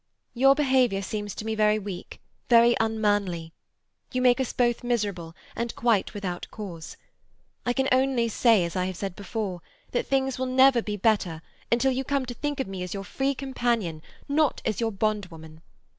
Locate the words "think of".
12.33-12.65